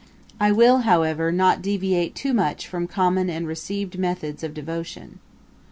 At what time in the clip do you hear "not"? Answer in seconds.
1.31-1.61